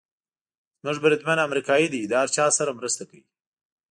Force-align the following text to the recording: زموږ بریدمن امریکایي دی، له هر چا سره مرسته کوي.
زموږ 0.81 0.97
بریدمن 1.03 1.37
امریکایي 1.47 1.87
دی، 1.93 2.01
له 2.11 2.15
هر 2.21 2.29
چا 2.35 2.45
سره 2.57 2.77
مرسته 2.79 3.03
کوي. 3.09 3.23